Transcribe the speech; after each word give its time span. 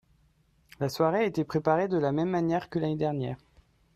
La 0.79 0.89
soirée 0.89 1.19
a 1.25 1.27
été 1.27 1.43
préparée 1.43 1.87
de 1.87 1.99
la 1.99 2.11
même 2.11 2.31
manière 2.31 2.71
que 2.71 2.79
l'année 2.79 2.95
dernière. 2.95 3.37